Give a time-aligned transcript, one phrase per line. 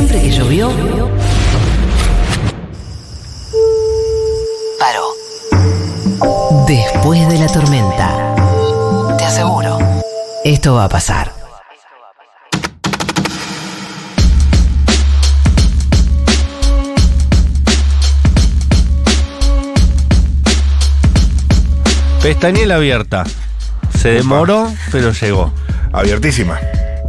[0.00, 0.70] Siempre que llovió,
[4.78, 5.08] paró.
[6.66, 8.34] Después de la tormenta.
[9.18, 9.78] Te aseguro.
[10.42, 11.34] Esto va a pasar.
[22.22, 23.24] Pestañela abierta.
[23.98, 25.52] Se demoró, pero llegó.
[25.92, 26.58] Abiertísima.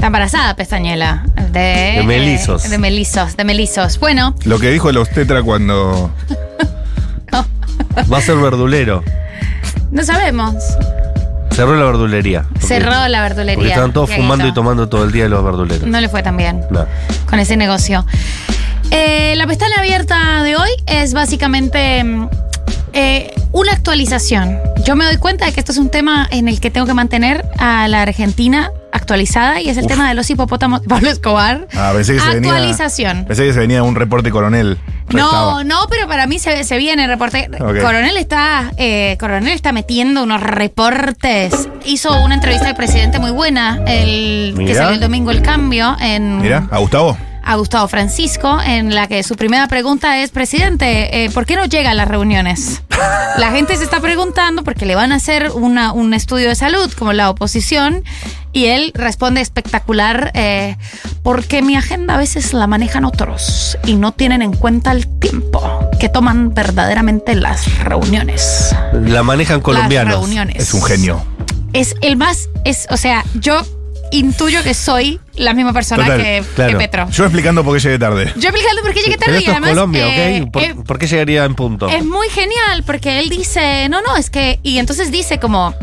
[0.02, 1.24] Está embarazada, pestañela.
[1.52, 2.66] De, De melizos.
[2.66, 4.00] eh, de melizos, de melizos.
[4.00, 6.10] Bueno, Lo que dijo el obstetra cuando.
[8.12, 9.04] Va a ser verdulero.
[9.92, 10.56] no sabemos.
[11.52, 12.46] Cerró la verdulería.
[12.52, 13.54] Porque- Cerró la verdulería.
[13.58, 15.88] Porque estaban todos fumando y tomando todo el día los verduleros.
[15.88, 16.88] No le fue tan bien No.
[17.30, 18.04] con ese negocio.
[18.90, 22.28] Eh, la pestaña abierta de hoy es básicamente mm,
[22.94, 24.58] eh, una actualización.
[24.84, 26.96] Yo me doy cuenta de que esto es un tema en el que tengo que
[26.96, 31.68] mantener a la Argentina actualizada y es el tema de los hipopótamos de Pablo Escobar.
[31.76, 32.52] Ah, pensé que se venía.
[32.52, 33.26] Actualización.
[33.26, 34.78] Pensé que se venía un reporte coronel.
[35.10, 35.64] No, Restaba.
[35.64, 37.50] no, pero para mí se, se viene el reporte.
[37.58, 41.70] Coronel está, eh, Coronel está metiendo unos reportes.
[41.86, 46.40] Hizo una entrevista al presidente muy buena, el que salió el domingo el cambio en
[46.42, 47.18] Mira, a Gustavo.
[47.44, 51.66] A Gustavo Francisco, en la que su primera pregunta es, presidente, eh, ¿por qué no
[51.66, 52.82] llega a las reuniones?
[53.38, 56.92] La gente se está preguntando porque le van a hacer una- un estudio de salud
[56.98, 58.04] como la oposición
[58.54, 60.76] y él responde espectacular, eh,
[61.24, 65.90] porque mi agenda a veces la manejan otros y no tienen en cuenta el tiempo
[66.00, 68.76] que toman verdaderamente las reuniones.
[68.94, 70.14] La manejan Las colombianos.
[70.16, 70.58] reuniones.
[70.58, 71.24] Es un genio.
[71.74, 73.62] Es el más, es, o sea, yo
[74.12, 76.72] intuyo que soy la misma persona Total, que, claro.
[76.72, 77.10] que Petro.
[77.12, 78.34] Yo explicando por qué llegué tarde.
[78.38, 79.70] Yo explicando por qué llegué Pero tarde y es además.
[79.70, 80.52] Colombia, eh, ¿ok?
[80.52, 81.88] ¿Por, eh, por qué llegaría en punto?
[81.90, 84.60] es muy genial porque él dice, no, no, es que.
[84.64, 85.74] Y entonces dice como.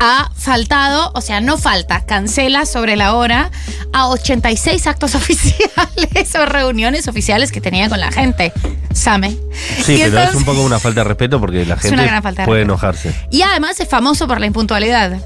[0.00, 3.50] Ha faltado, o sea, no falta, cancela sobre la hora
[3.92, 8.52] a 86 actos oficiales o reuniones oficiales que tenía con la gente.
[8.94, 9.36] Same.
[9.84, 12.20] sí, Y pero es un poco una falta de respeto porque la Es gente puede
[12.20, 12.56] respeto.
[12.56, 13.14] enojarse.
[13.30, 15.18] Y además es famoso por la impuntualidad.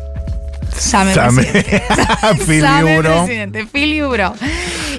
[0.78, 1.14] Same.
[1.14, 1.42] Same.
[1.42, 1.82] presidente.
[2.84, 3.24] Libro.
[3.24, 4.34] presidente, Phil Libro.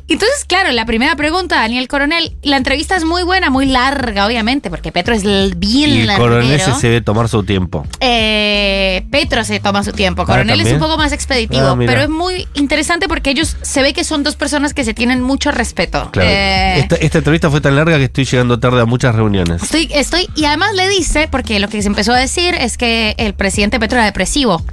[0.08, 4.70] Entonces, claro, la primera pregunta, Daniel Coronel, la entrevista es muy buena, muy larga, obviamente,
[4.70, 6.30] porque Petro es bien Y el larguero.
[6.32, 7.86] coronel se debe tomar su tiempo.
[8.00, 10.26] Eh, Petro se toma su tiempo.
[10.26, 13.94] Coronel es un poco más expeditivo, Ah, pero es muy interesante porque ellos se ve
[13.94, 16.10] que son dos personas que se tienen mucho respeto.
[16.12, 16.30] Claro.
[16.30, 19.62] Eh, esta, esta entrevista fue tan larga que estoy llegando tarde a muchas reuniones.
[19.62, 23.14] Estoy, estoy, y además le dice, porque lo que se empezó a decir es que
[23.18, 24.64] el presidente Petro era depresivo.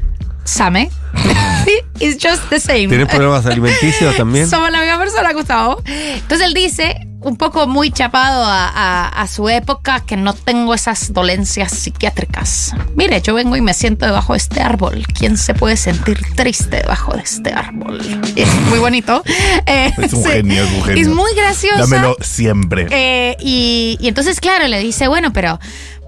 [0.46, 0.90] ¿Same?
[2.00, 2.88] It's just the same.
[2.88, 4.48] ¿Tienes problemas alimenticios también?
[4.50, 5.82] Somos la misma persona, Gustavo.
[5.86, 10.74] Entonces él dice, un poco muy chapado a, a- a su época, que no tengo
[10.74, 12.74] esas dolencias psiquiátricas.
[12.94, 15.04] Mire, yo vengo y me siento debajo de este árbol.
[15.18, 18.00] ¿Quién se puede sentir triste debajo de este árbol?
[18.36, 19.22] Es muy bonito.
[19.64, 21.02] Eh, Es un genio, es un genio.
[21.02, 21.78] Es muy gracioso.
[21.78, 22.86] Dámelo siempre.
[22.90, 25.58] Eh, y, y entonces, claro, le dice, bueno, pero,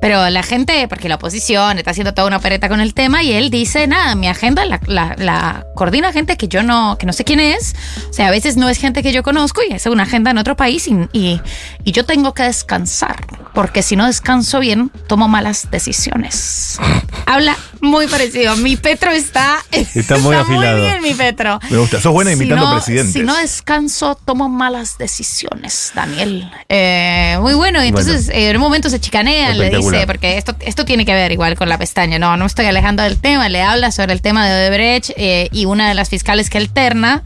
[0.00, 3.32] pero la gente, porque la oposición está haciendo toda una opereta con el tema, y
[3.32, 7.12] él dice, nada, mi agenda la, la- la coordina gente que yo no, que no
[7.12, 7.74] sé quién es.
[8.10, 10.38] O sea, a veces no es gente que yo conozco y es una agenda en
[10.38, 11.40] otro país y, y-
[11.84, 16.78] y yo tengo que descansar, porque si no descanso bien, tomo malas decisiones.
[17.26, 18.56] Habla muy parecido.
[18.56, 20.80] Mi Petro está, Está muy afilado.
[20.82, 21.58] bien, mi Petro.
[21.70, 22.00] Me gusta.
[22.00, 23.12] Sos buena imitando no- presidentes.
[23.12, 26.50] Si no descanso, tomo malas decisiones, Daniel.
[26.68, 27.84] Eh, muy bueno.
[27.84, 31.14] Y entonces, eh, en un momento se chicanea, le dice, porque esto, esto tiene que
[31.14, 32.18] ver igual con la pestaña.
[32.18, 33.48] No, no me estoy alejando del tema.
[33.48, 37.22] Le habla sobre el tema de Odebrecht eh, y una de las fiscales que alterna.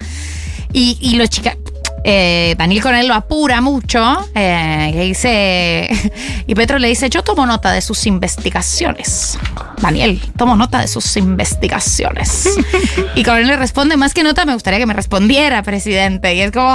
[0.74, 1.56] Y, y lo chica.
[2.04, 4.26] Eh, Daniel Coronel lo apura mucho.
[4.34, 6.12] eh, que dice.
[6.46, 9.38] Y Petro le dice: Yo tomo nota de sus investigaciones.
[9.80, 12.48] Daniel, tomo nota de sus investigaciones.
[13.14, 16.34] y Coronel le responde: Más que nota, me gustaría que me respondiera, presidente.
[16.34, 16.68] Y es como.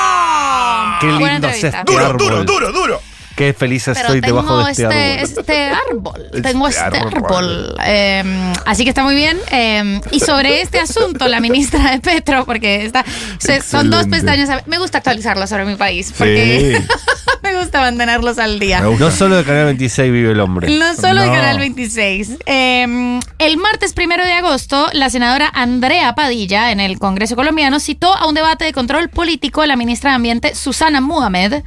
[0.00, 0.98] ¡Oh!
[1.00, 2.18] Qué Buena lindo es este Duro, árbol.
[2.18, 3.00] duro, duro, duro.
[3.36, 5.38] Qué feliz Pero estoy tengo debajo de este, árbol.
[5.38, 6.22] este árbol.
[6.26, 7.14] Este Tengo este árbol.
[7.14, 7.76] árbol.
[7.84, 9.38] Eh, así que está muy bien.
[9.50, 13.04] Eh, y sobre este asunto, la ministra de Petro, porque está,
[13.38, 14.50] se- son dos pestañas.
[14.66, 16.94] Me gusta actualizarlo sobre mi país, porque Sí.
[17.42, 18.80] me gusta mantenerlos al día.
[18.80, 20.68] No solo de Canal 26 vive el hombre.
[20.68, 21.32] No solo de No.
[21.32, 22.30] Canal 26.
[22.46, 28.14] Eh, el martes primero de agosto, la senadora Andrea Padilla, en el Congreso colombiano, citó
[28.14, 31.62] a un debate de control político a la ministra de Ambiente, Susana Muhammad,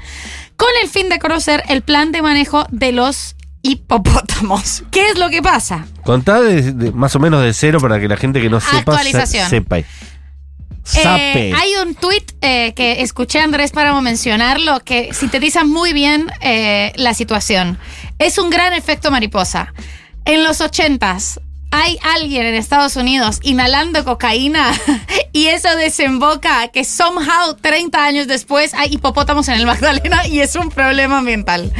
[0.58, 4.84] con el fin de conocer el plan de manejo de los hipopótamos.
[4.92, 5.86] ¿Qué es lo que pasa?
[6.04, 8.94] Contá de- de- más o menos de cero para que la gente que no sepa
[9.04, 9.12] se-
[9.50, 9.80] sepa.
[11.20, 16.30] Eh, hay un tuit eh, que escuché a Andrés Páramo mencionarlo que sintetiza muy bien
[16.42, 17.78] eh, la situación.
[18.20, 19.74] Es un gran efecto mariposa.
[20.26, 21.40] En los ochentas,
[21.74, 24.72] hay alguien en Estados Unidos inhalando cocaína
[25.34, 30.56] y eso desemboca que somehow 30 años después hay hipopótamos en el Magdalena y es
[30.56, 31.72] un problema ambiental.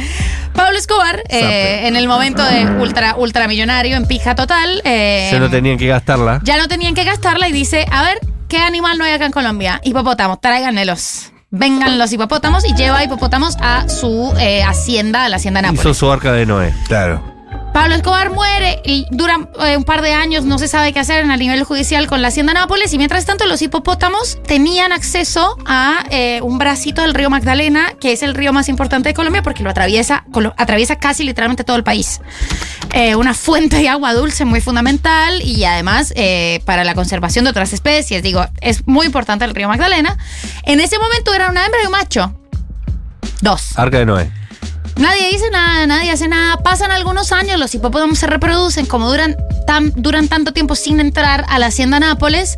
[0.52, 5.48] Pablo Escobar, eh, en el momento de ultra ultramillonario, en pija total, eh, Se no
[5.48, 6.40] tenían que gastarla.
[6.42, 8.18] ya no tenían que gastarla y dice, a ver,
[8.48, 9.80] ¿qué animal no hay acá en Colombia?
[9.84, 11.30] Hipopótamos, tráiganmelos.
[11.50, 15.82] Vengan los hipopótamos y lleva hipopótamos a su eh, hacienda, a la hacienda Nápoles.
[15.82, 16.74] Hizo su arca de Noé.
[16.88, 17.33] Claro.
[17.74, 21.24] Pablo Escobar muere y dura eh, un par de años, no se sabe qué hacer
[21.24, 25.56] en el nivel judicial con la Hacienda Nápoles y mientras tanto los hipopótamos tenían acceso
[25.66, 29.42] a eh, un bracito del río Magdalena, que es el río más importante de Colombia
[29.42, 30.24] porque lo atraviesa,
[30.56, 32.20] atraviesa casi literalmente todo el país.
[32.92, 36.14] Eh, una fuente de agua dulce muy fundamental y además
[36.64, 40.16] para la conservación de otras especies, digo, es muy importante el río Magdalena.
[40.62, 42.38] En ese momento era una hembra y un macho.
[43.40, 43.76] Dos.
[43.76, 44.43] Arca de Noé.
[44.96, 46.56] Nadie dice nada, nadie hace nada.
[46.58, 49.36] Pasan algunos años, los hipopótamos se reproducen, como duran,
[49.66, 52.56] tan, duran tanto tiempo sin entrar a la hacienda Nápoles.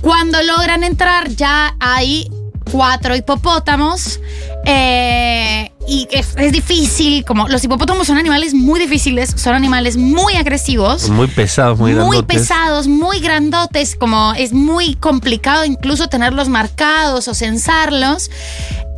[0.00, 2.30] Cuando logran entrar, ya hay
[2.70, 4.20] cuatro hipopótamos.
[4.64, 10.36] eh, y es, es difícil, como los hipopótamos son animales muy difíciles, son animales muy
[10.36, 12.38] agresivos Muy pesados, muy, muy grandotes.
[12.38, 18.30] pesados, muy grandotes, como es muy complicado incluso tenerlos marcados o censarlos.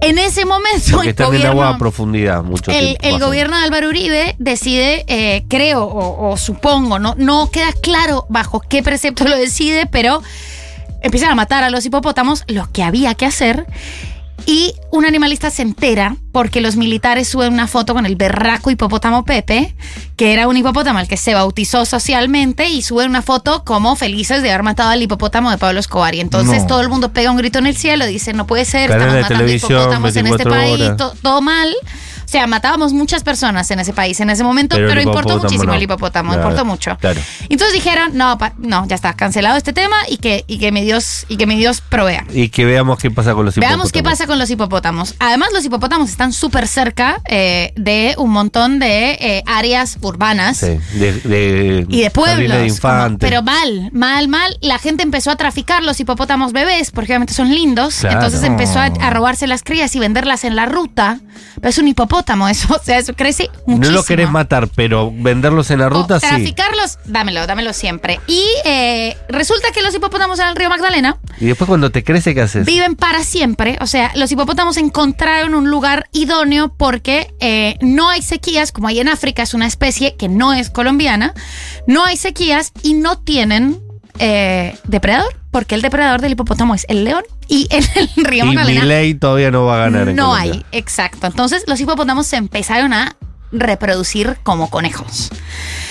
[0.00, 3.00] En ese momento Porque el gobierno, agua a profundidad mucho el, tiempo.
[3.02, 3.26] el pasan.
[3.28, 8.60] gobierno de Álvaro Uribe decide, eh, creo o, o supongo, no, no queda claro bajo
[8.60, 10.22] qué precepto lo decide, pero
[11.00, 13.66] empiezan a matar a los hipopótamos, lo que había que hacer.
[14.46, 19.24] Y un animalista se entera porque los militares suben una foto con el berraco hipopótamo
[19.24, 19.74] Pepe,
[20.16, 24.42] que era un hipopótamo al que se bautizó socialmente, y suben una foto como felices
[24.42, 26.14] de haber matado al hipopótamo de Pablo Escobar.
[26.14, 26.66] Y entonces No.
[26.68, 29.48] todo el mundo pega un grito en el cielo, dice, no puede ser, estamos matando
[29.50, 31.74] hipopótamos en este 24 país, to- todo mal.
[32.34, 35.74] O sea, matábamos muchas personas en ese país en ese momento, Pero importó muchísimo no.
[35.74, 36.96] el hipopótamo, Claro, importó mucho.
[36.98, 37.20] claro.
[37.48, 40.82] Entonces dijeron, no, pa- no, ya está, cancelado este tema y que, y que mi
[40.82, 42.24] Dios, y que mi Dios provea.
[42.32, 44.18] Y que veamos qué pasa con los Veamos qué hipopótamos.
[44.18, 45.14] pasa con los hipopótamos.
[45.20, 50.56] Además, los hipopótamos están súper cerca eh, de un montón de eh, áreas urbanas.
[50.56, 52.50] Sí, de, de, Y de pueblos.
[52.58, 54.58] de como- pero mal, mal, mal.
[54.60, 57.98] La gente empezó a traficar los hipopótamos bebés porque obviamente son lindos.
[58.00, 58.16] Claro.
[58.16, 61.20] Entonces empezó a, a robarse las crías y venderlas en la ruta.
[61.56, 62.68] Pero es un hipopótamo eso.
[62.74, 63.96] O sea, eso crece no muchísimo.
[63.98, 66.26] lo querés matar, pero venderlos en la O ruta sí.
[66.26, 68.20] traficarlos, dámelo, dámelo siempre.
[68.26, 72.34] Y eh, resulta que los hipopótamos en el río Magdalena Y después cuando te crece,
[72.34, 72.66] ¿qué haces?
[72.66, 73.78] viven para siempre.
[73.80, 79.00] O sea, los hipopótamos encontraron un lugar idóneo porque eh, no hay sequías, como hay
[79.00, 81.32] en África, es una especie que no es colombiana.
[81.86, 83.80] No hay sequías y no tienen
[84.18, 87.24] eh, depredador, porque el depredador del hipopótamo es el león.
[87.48, 90.52] Y en el río y Magdalena Milei todavía no va a ganar en no Colombia.
[90.52, 91.26] hay, exacto.
[91.26, 93.16] Entonces los hipopótamos se empezaron a
[93.52, 95.30] reproducir como conejos.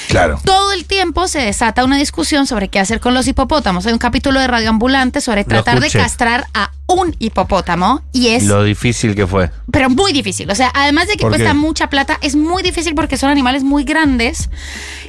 [0.09, 0.39] Claro.
[0.43, 3.85] Todo el tiempo se desata una discusión sobre qué hacer con los hipopótamos.
[3.85, 8.43] Hay un capítulo de Radio Ambulante sobre tratar de castrar a un hipopótamo y es,
[8.45, 9.49] Lo difícil que fue.
[9.71, 10.49] pero muy difícil.
[10.49, 11.53] O sea, además de que ¿Por cuesta qué?
[11.53, 14.49] mucha plata, es muy difícil porque son animales muy grandes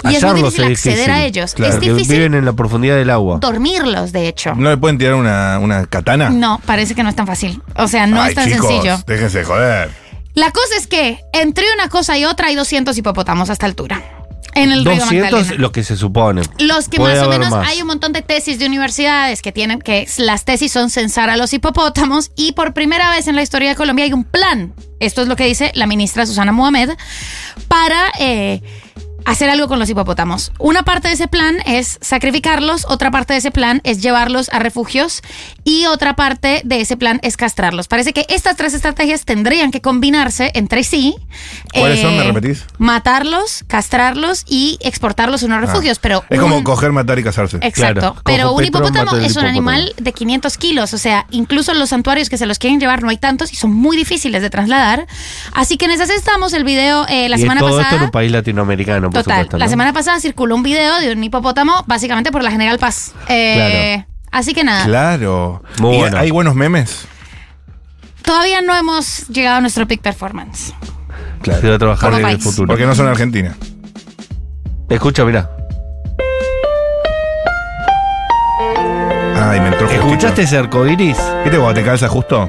[0.08, 1.54] y es muy difícil acceder a ellos.
[1.54, 3.38] Claro, es difícil viven en la profundidad del agua.
[3.40, 4.54] dormirlos, de hecho.
[4.54, 6.30] ¿No le pueden tirar una, una katana?
[6.30, 7.62] No, parece que no es tan fácil.
[7.76, 8.96] O sea, no Ay, es tan chicos, sencillo.
[9.06, 9.90] Déjense de joder.
[10.34, 14.02] La cosa es que entre una cosa y otra hay 200 hipopótamos a esta altura.
[14.54, 15.62] En el río 200 Magdalena.
[15.62, 16.42] lo que se supone.
[16.58, 17.68] Los que Puede más o menos más.
[17.68, 21.36] hay un montón de tesis de universidades que tienen que las tesis son censar a
[21.36, 24.74] los hipopótamos y por primera vez en la historia de Colombia hay un plan.
[25.00, 26.90] Esto es lo que dice la ministra Susana Mohamed
[27.68, 28.62] para eh,
[29.24, 30.52] hacer algo con los hipopótamos.
[30.58, 34.58] Una parte de ese plan es sacrificarlos, otra parte de ese plan es llevarlos a
[34.58, 35.22] refugios
[35.64, 37.88] y otra parte de ese plan es castrarlos.
[37.88, 41.16] Parece que estas tres estrategias tendrían que combinarse entre sí.
[41.72, 42.16] eh, ¿Cuáles son?
[42.16, 42.64] ¿Me repetís?
[42.78, 45.98] Matarlos, castrarlos y exportarlos a unos refugios.
[45.98, 47.56] pero Es un- como coger, matar y casarse.
[47.62, 48.00] Exacto.
[48.00, 49.48] Claro, pero cojo un hipopótamo es un hipopótamo.
[49.48, 50.94] animal de 500 kilos.
[50.94, 53.56] O sea, incluso en los santuarios que se los quieren llevar no hay tantos y
[53.56, 55.06] son muy difíciles de trasladar.
[55.52, 56.52] Así que en esas estamos.
[56.52, 57.84] El video eh, la y semana todo pasada.
[57.88, 59.36] esto en un país latinoamericano, Total.
[59.36, 59.58] supuesto.
[59.58, 63.12] La semana pasada circuló un video de un hipopótamo básicamente por la General Paz.
[63.28, 64.84] Eh, Así que nada.
[64.84, 65.62] Claro.
[65.78, 66.18] Muy ¿Y bueno.
[66.18, 67.06] ¿Hay buenos memes?
[68.22, 70.72] Todavía no hemos llegado a nuestro peak performance.
[71.42, 71.60] Claro.
[71.60, 72.66] Se va a trabajar Como en el futuro.
[72.68, 73.54] Porque no son Argentina.
[74.88, 75.50] Escucha, mira.
[79.36, 80.06] Ay, me entró justito.
[80.08, 81.18] ¿Escuchaste ese arcoiris?
[81.44, 82.48] ¿Viste cuando te calza justo?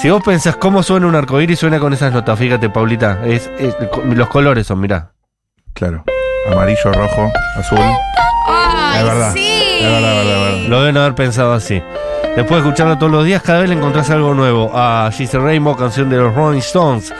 [0.00, 2.38] Si vos pensás cómo suena un arcoíris, suena con esas notas.
[2.38, 3.20] Fíjate, Paulita.
[3.24, 5.12] Es, es- los colores son, mirá.
[5.74, 6.04] Claro.
[6.50, 7.78] Amarillo, rojo, azul.
[8.46, 9.32] ¡Ay, Es verdad.
[9.34, 9.78] sí!
[9.80, 10.68] Es verdad, es verdad, es verdad.
[10.68, 11.82] Lo deben haber pensado así.
[12.36, 14.70] Después de escucharlo todos los días, cada vez le encontrás algo nuevo.
[14.74, 17.12] A She's a Rainbow, canción de los Rolling Stones.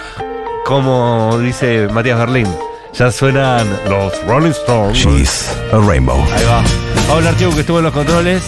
[0.65, 2.47] Como dice Matías Berlín.
[2.95, 4.97] Ya suenan los Rolling Stones.
[4.99, 6.17] She's a rainbow.
[6.33, 6.63] Ahí va.
[7.09, 8.43] Paula Artiuk que estuvo en los controles.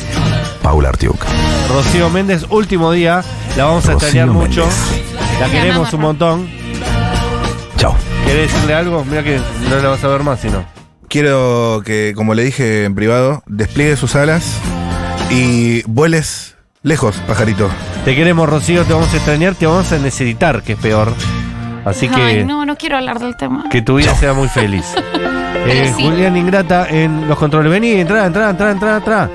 [0.62, 1.16] Paula Artiuk.
[1.68, 3.22] Rocío Méndez, último día.
[3.56, 4.60] La vamos a Rocío extrañar mucho.
[4.60, 5.40] Méndez.
[5.40, 6.55] La queremos un montón.
[8.26, 9.04] ¿Querés decirle algo?
[9.04, 9.40] Mira que
[9.70, 10.64] no la vas a ver más, si no.
[11.08, 14.58] Quiero que, como le dije en privado, despliegue sus alas
[15.30, 17.70] y vueles lejos, pajarito.
[18.04, 21.12] Te queremos, Rocío, te vamos a extrañar, te vamos a necesitar, que es peor.
[21.84, 23.68] Así que Ay, no, no quiero hablar del tema.
[23.70, 24.84] que tu vida sea muy feliz.
[25.68, 26.04] Eh, sí.
[26.04, 27.72] Julián Ingrata en los controles.
[27.72, 29.30] Vení, entra, entra, entra, entra, entra.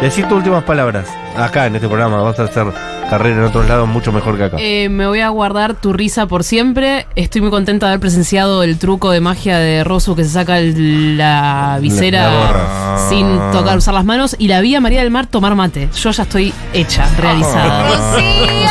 [0.00, 1.06] Decí tus últimas palabras.
[1.36, 2.66] Acá en este programa vas a hacer
[3.18, 4.56] carrera en otros lados mucho mejor que acá.
[4.58, 7.06] Eh, me voy a guardar tu risa por siempre.
[7.14, 10.58] Estoy muy contenta de haber presenciado el truco de magia de Rosu que se saca
[10.58, 14.34] el- la visera La sin tocar usar las manos.
[14.38, 15.90] Y la vi a María del Mar tomar mate.
[15.94, 17.82] Yo ya estoy hecha, realizada.
[17.88, 18.70] ¡Rocío!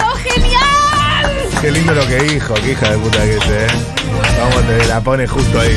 [0.00, 1.30] ¡Sos genial!
[1.60, 3.66] Qué lindo lo que dijo, qué hija de puta que es, eh.
[4.40, 5.76] Vamos, te la pone justo ahí.